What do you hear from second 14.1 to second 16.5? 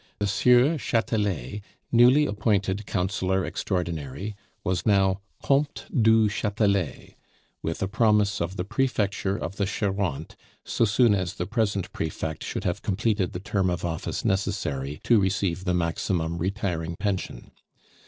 necessary to receive the maximum